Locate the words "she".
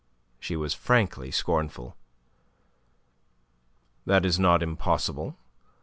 0.39-0.55